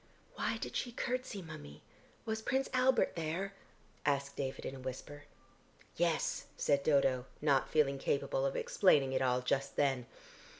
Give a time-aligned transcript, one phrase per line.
[0.33, 1.83] "Why did she curtsey, mummy?
[2.25, 3.53] Was Prince Albert there?"
[4.03, 5.25] asked David in a whisper.
[5.95, 10.07] "Yes," said Dodo, not feeling capable of explaining it all just then.